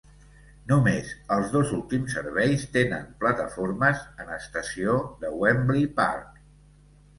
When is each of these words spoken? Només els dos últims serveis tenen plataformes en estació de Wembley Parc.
Només 0.69 1.11
els 1.35 1.51
dos 1.55 1.73
últims 1.79 2.15
serveis 2.17 2.65
tenen 2.79 3.05
plataformes 3.25 4.03
en 4.25 4.35
estació 4.39 4.99
de 5.23 5.33
Wembley 5.45 5.89
Parc. 6.03 6.45